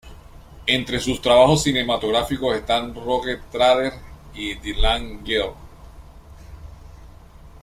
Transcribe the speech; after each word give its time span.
Entre 0.65 0.99
sus 0.99 1.21
trabajos 1.21 1.61
cinematográficos 1.61 2.55
están 2.55 2.95
"Rogue 2.95 3.37
Trader", 3.51 3.93
"The 4.33 4.73
Land 4.73 5.23
Girls", 5.23 5.51
"St. 5.51 5.55